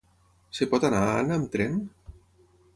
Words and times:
Es 0.55 0.61
pot 0.71 0.87
anar 0.89 1.03
a 1.09 1.13
Anna 1.19 1.37
amb 1.37 1.53
tren? 1.59 1.79